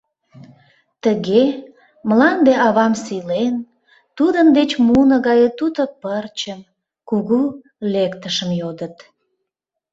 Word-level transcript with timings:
Тыге, 1.03 1.43
мланде 2.07 2.53
авам 2.67 2.93
сийлен, 3.03 3.55
тудын 4.17 4.47
деч 4.57 4.71
муно 4.87 5.15
гае 5.27 5.49
туто 5.59 5.83
пырчым, 6.01 6.59
кугу 7.09 7.41
лектышым 7.93 8.49
йодыт. 8.61 8.95